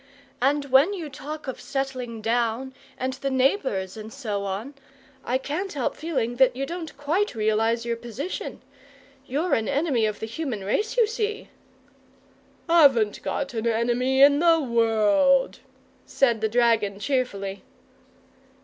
And 0.41 0.65
when 0.71 0.95
you 0.95 1.09
talk 1.09 1.47
of 1.47 1.61
settling 1.61 2.21
down, 2.23 2.73
and 2.97 3.13
the 3.13 3.29
neighbours, 3.29 3.95
and 3.95 4.11
so 4.11 4.45
on, 4.45 4.73
I 5.23 5.37
can't 5.37 5.71
help 5.73 5.95
feeling 5.95 6.37
that 6.37 6.55
you 6.55 6.65
don't 6.65 6.97
quite 6.97 7.35
realize 7.35 7.85
your 7.85 7.97
position. 7.97 8.63
You're 9.27 9.53
an 9.53 9.67
enemy 9.69 10.07
of 10.07 10.19
the 10.19 10.25
human 10.25 10.63
race, 10.63 10.97
you 10.97 11.05
see!" 11.05 11.49
"Haven't 12.67 13.21
got 13.21 13.53
an 13.53 13.67
enemy 13.67 14.23
in 14.23 14.39
the 14.39 14.59
world," 14.59 15.59
said 16.07 16.41
the 16.41 16.49
dragon, 16.49 16.99
cheerfully. 16.99 17.61